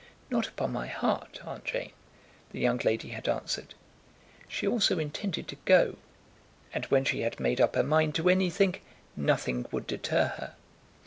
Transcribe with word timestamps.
"Not 0.31 0.47
upon 0.47 0.71
my 0.73 0.87
heart, 0.87 1.41
Aunt 1.45 1.63
Jane," 1.63 1.91
the 2.51 2.59
young 2.59 2.79
lady 2.83 3.09
had 3.09 3.29
answered. 3.29 3.75
She 4.47 4.65
also 4.67 4.97
intended 4.97 5.47
to 5.49 5.57
go, 5.65 5.95
and 6.73 6.85
when 6.85 7.05
she 7.05 7.21
had 7.21 7.39
made 7.39 7.61
up 7.61 7.75
her 7.75 7.83
mind 7.83 8.15
to 8.15 8.27
anything, 8.27 8.77
nothing 9.15 9.67
would 9.71 9.85
deter 9.85 10.29
her. 10.39 10.55